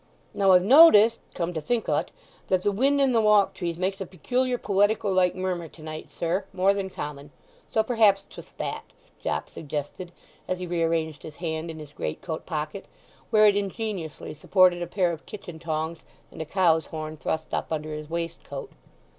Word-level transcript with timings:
"Now 0.33 0.53
I've 0.53 0.63
noticed, 0.63 1.19
come 1.35 1.53
to 1.53 1.61
think 1.61 1.87
o't 1.87 2.09
that 2.47 2.63
the 2.63 2.71
wind 2.71 2.99
in 2.99 3.11
the 3.11 3.21
Walk 3.21 3.53
trees 3.53 3.77
makes 3.77 4.01
a 4.01 4.07
peculiar 4.07 4.57
poetical 4.57 5.13
like 5.13 5.35
murmur 5.35 5.67
to 5.67 5.83
night, 5.83 6.09
sir; 6.09 6.45
more 6.53 6.73
than 6.73 6.89
common; 6.89 7.29
so 7.71 7.83
perhaps 7.83 8.23
'twas 8.27 8.51
that?" 8.53 8.83
Jopp 9.23 9.47
suggested, 9.47 10.11
as 10.47 10.57
he 10.57 10.65
rearranged 10.65 11.21
his 11.21 11.35
hand 11.35 11.69
in 11.69 11.77
his 11.77 11.93
greatcoat 11.93 12.47
pocket 12.47 12.87
(where 13.29 13.45
it 13.45 13.55
ingeniously 13.55 14.33
supported 14.33 14.81
a 14.81 14.87
pair 14.87 15.11
of 15.11 15.27
kitchen 15.27 15.59
tongs 15.59 15.99
and 16.31 16.41
a 16.41 16.45
cow's 16.45 16.87
horn, 16.87 17.15
thrust 17.15 17.53
up 17.53 17.71
under 17.71 17.93
his 17.93 18.09
waistcoat). 18.09 18.71